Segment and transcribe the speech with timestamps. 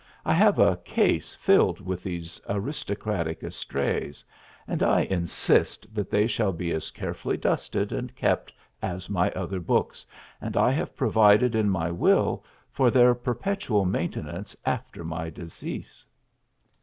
[0.25, 4.25] I have a case filled with these aristocratic estrays,
[4.67, 8.51] and I insist that they shall be as carefully dusted and kept
[8.81, 10.03] as my other books,
[10.41, 16.03] and I have provided in my will for their perpetual maintenance after my decease.